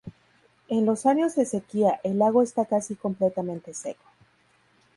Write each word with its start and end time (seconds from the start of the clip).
En 0.67 0.87
los 0.87 1.05
años 1.05 1.35
de 1.35 1.45
sequía, 1.45 1.99
el 2.03 2.17
lago 2.17 2.41
está 2.41 2.65
casi 2.65 2.95
completamente 2.95 3.71
seco. 3.75 4.01